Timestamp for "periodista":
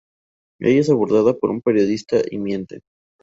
1.61-2.17